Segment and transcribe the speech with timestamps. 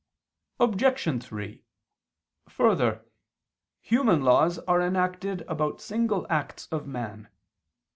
[0.59, 1.23] Obj.
[1.23, 1.61] 3:
[2.49, 3.05] Further,
[3.81, 7.29] human laws are enacted about single acts of man.